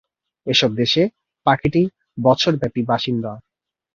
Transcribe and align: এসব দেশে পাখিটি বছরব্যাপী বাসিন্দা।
এসব 0.47 0.71
দেশে 0.75 1.01
পাখিটি 1.45 1.81
বছরব্যাপী 2.17 2.81
বাসিন্দা। 2.89 3.31